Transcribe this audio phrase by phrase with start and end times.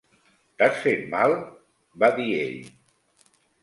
[0.61, 1.37] "T'has fet mal?"
[2.05, 2.61] va dir ell.